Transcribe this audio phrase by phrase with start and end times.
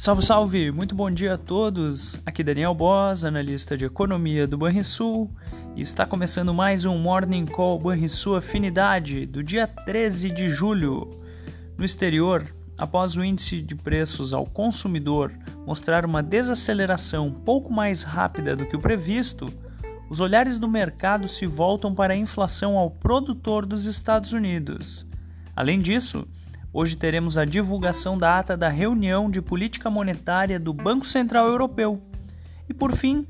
[0.00, 0.70] Salve, salve!
[0.70, 2.18] Muito bom dia a todos!
[2.24, 5.30] Aqui Daniel Boss, analista de economia do Banrisul,
[5.76, 11.20] e está começando mais um Morning Call Banrisul Afinidade do dia 13 de julho.
[11.76, 12.46] No exterior,
[12.78, 15.34] após o índice de preços ao consumidor
[15.66, 19.52] mostrar uma desaceleração pouco mais rápida do que o previsto,
[20.08, 25.04] os olhares do mercado se voltam para a inflação ao produtor dos Estados Unidos.
[25.54, 26.26] Além disso,
[26.72, 32.00] Hoje teremos a divulgação da ata da reunião de política monetária do Banco Central Europeu.
[32.68, 33.26] E por fim,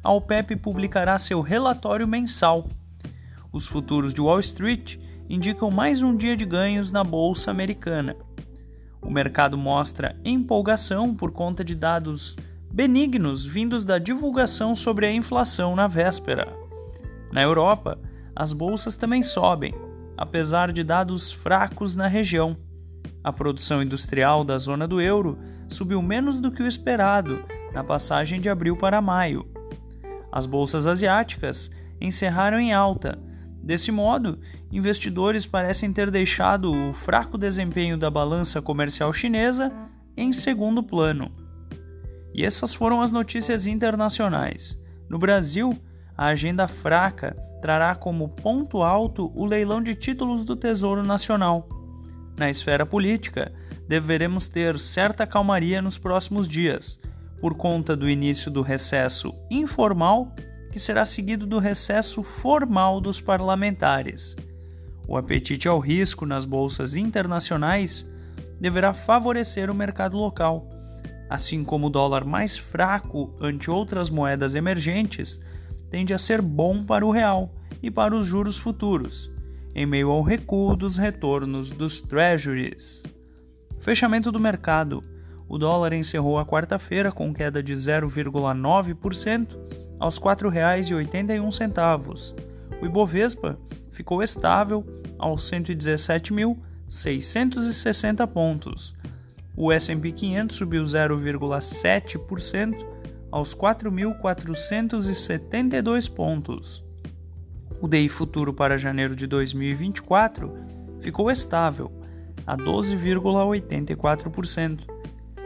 [0.00, 2.68] a OPEP publicará seu relatório mensal.
[3.52, 4.96] Os futuros de Wall Street
[5.28, 8.14] indicam mais um dia de ganhos na bolsa americana.
[9.02, 12.36] O mercado mostra empolgação por conta de dados
[12.72, 16.46] benignos vindos da divulgação sobre a inflação na véspera.
[17.32, 17.98] Na Europa,
[18.36, 19.74] as bolsas também sobem,
[20.16, 22.56] apesar de dados fracos na região.
[23.24, 28.38] A produção industrial da zona do euro subiu menos do que o esperado na passagem
[28.38, 29.48] de abril para maio.
[30.30, 33.18] As bolsas asiáticas encerraram em alta.
[33.62, 34.38] Desse modo,
[34.70, 39.72] investidores parecem ter deixado o fraco desempenho da balança comercial chinesa
[40.14, 41.32] em segundo plano.
[42.34, 44.78] E essas foram as notícias internacionais.
[45.08, 45.72] No Brasil,
[46.14, 51.66] a agenda fraca trará como ponto alto o leilão de títulos do Tesouro Nacional
[52.36, 53.52] na esfera política,
[53.88, 56.98] deveremos ter certa calmaria nos próximos dias,
[57.40, 60.34] por conta do início do recesso informal,
[60.72, 64.34] que será seguido do recesso formal dos parlamentares.
[65.06, 68.08] O apetite ao risco nas bolsas internacionais
[68.58, 70.68] deverá favorecer o mercado local,
[71.28, 75.40] assim como o dólar mais fraco ante outras moedas emergentes
[75.90, 79.33] tende a ser bom para o real e para os juros futuros
[79.74, 83.02] em meio ao recuo dos retornos dos treasuries.
[83.80, 85.02] Fechamento do mercado.
[85.48, 89.58] O dólar encerrou a quarta-feira com queda de 0,9%
[89.98, 92.34] aos R$ 4,81.
[92.80, 93.58] O Ibovespa
[93.90, 94.86] ficou estável
[95.18, 98.94] aos 117.660 pontos.
[99.56, 102.86] O S&P 500 subiu 0,7%
[103.30, 106.84] aos 4.472 pontos.
[107.84, 110.50] O DI futuro para janeiro de 2024
[111.00, 111.92] ficou estável,
[112.46, 114.86] a 12,84%,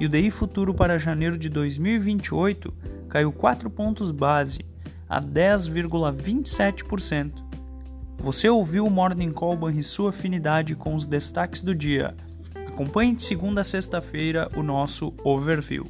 [0.00, 2.72] e o DI futuro para janeiro de 2028
[3.06, 4.64] caiu 4 pontos base,
[5.06, 7.44] a 10,27%.
[8.16, 12.16] Você ouviu o Morning Call Banrisul Afinidade com os destaques do dia.
[12.66, 15.86] Acompanhe de segunda a sexta-feira o nosso overview.